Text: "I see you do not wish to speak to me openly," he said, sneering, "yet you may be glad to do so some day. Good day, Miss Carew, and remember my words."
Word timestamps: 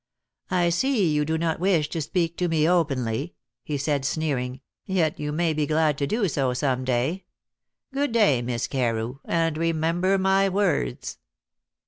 "I 0.49 0.69
see 0.69 1.11
you 1.13 1.23
do 1.25 1.37
not 1.37 1.59
wish 1.59 1.87
to 1.89 2.01
speak 2.01 2.35
to 2.37 2.47
me 2.47 2.67
openly," 2.67 3.35
he 3.63 3.77
said, 3.77 4.03
sneering, 4.03 4.61
"yet 4.87 5.19
you 5.19 5.31
may 5.31 5.53
be 5.53 5.67
glad 5.67 5.95
to 5.99 6.07
do 6.07 6.27
so 6.27 6.55
some 6.55 6.83
day. 6.83 7.25
Good 7.93 8.11
day, 8.11 8.41
Miss 8.41 8.65
Carew, 8.65 9.19
and 9.25 9.55
remember 9.59 10.17
my 10.17 10.49
words." 10.49 11.19